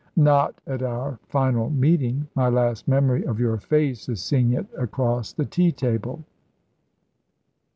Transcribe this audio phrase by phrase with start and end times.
[0.17, 2.27] "Not at our final meeting.
[2.33, 6.23] My last memory of your face is seeing it across the tea table."